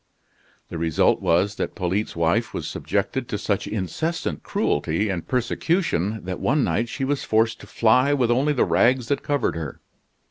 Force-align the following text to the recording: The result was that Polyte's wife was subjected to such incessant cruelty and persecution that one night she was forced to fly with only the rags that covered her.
The 0.69 0.79
result 0.79 1.21
was 1.21 1.57
that 1.57 1.75
Polyte's 1.75 2.15
wife 2.15 2.55
was 2.55 2.67
subjected 2.67 3.27
to 3.27 3.37
such 3.37 3.67
incessant 3.67 4.41
cruelty 4.41 5.09
and 5.09 5.27
persecution 5.27 6.25
that 6.25 6.39
one 6.39 6.63
night 6.63 6.89
she 6.89 7.03
was 7.05 7.23
forced 7.23 7.59
to 7.59 7.67
fly 7.67 8.11
with 8.11 8.31
only 8.31 8.53
the 8.53 8.65
rags 8.65 9.09
that 9.09 9.21
covered 9.21 9.55
her. 9.55 9.79